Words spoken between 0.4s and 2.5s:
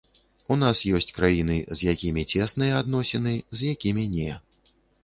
У нас ёсць краіны, з якімі